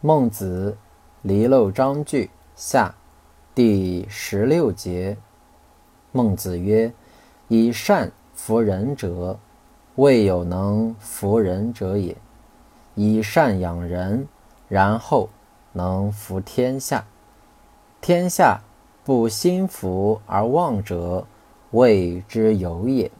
[0.00, 0.76] 孟子
[1.22, 2.88] 《离娄章句下》
[3.52, 5.16] 第十六节。
[6.12, 6.92] 孟子曰
[7.48, 9.36] ：“以善服人者，
[9.96, 12.16] 未有能服人者也。
[12.94, 14.28] 以善养人，
[14.68, 15.28] 然后
[15.72, 17.04] 能服天下。
[18.00, 18.60] 天下
[19.04, 21.26] 不心服而忘者，
[21.72, 23.10] 谓之有也。”